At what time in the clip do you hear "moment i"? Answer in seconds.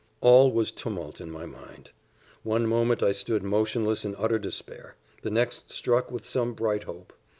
2.65-3.11